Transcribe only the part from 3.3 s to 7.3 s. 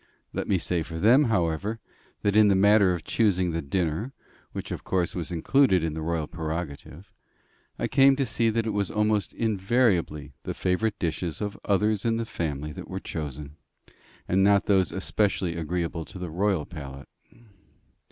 the dinner, which of course was included in the royal prerogative,